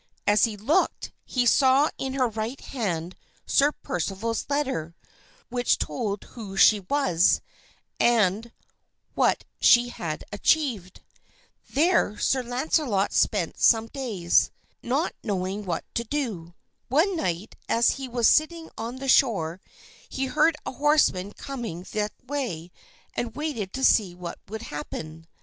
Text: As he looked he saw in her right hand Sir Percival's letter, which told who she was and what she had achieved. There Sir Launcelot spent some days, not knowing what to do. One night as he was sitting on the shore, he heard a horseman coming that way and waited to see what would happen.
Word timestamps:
As 0.25 0.45
he 0.45 0.57
looked 0.57 1.11
he 1.25 1.45
saw 1.45 1.87
in 1.99 2.15
her 2.15 2.27
right 2.27 2.59
hand 2.59 3.15
Sir 3.45 3.71
Percival's 3.71 4.47
letter, 4.49 4.95
which 5.49 5.77
told 5.77 6.23
who 6.33 6.57
she 6.57 6.79
was 6.79 7.39
and 7.99 8.51
what 9.13 9.43
she 9.59 9.89
had 9.89 10.23
achieved. 10.31 11.01
There 11.69 12.17
Sir 12.17 12.41
Launcelot 12.41 13.13
spent 13.13 13.59
some 13.59 13.85
days, 13.89 14.49
not 14.81 15.13
knowing 15.23 15.65
what 15.67 15.85
to 15.93 16.03
do. 16.03 16.55
One 16.87 17.15
night 17.15 17.55
as 17.69 17.91
he 18.01 18.07
was 18.07 18.27
sitting 18.27 18.71
on 18.79 18.95
the 18.95 19.07
shore, 19.07 19.61
he 20.09 20.25
heard 20.25 20.55
a 20.65 20.71
horseman 20.71 21.33
coming 21.33 21.85
that 21.91 22.11
way 22.25 22.71
and 23.13 23.35
waited 23.35 23.71
to 23.73 23.83
see 23.83 24.15
what 24.15 24.39
would 24.49 24.63
happen. 24.63 25.27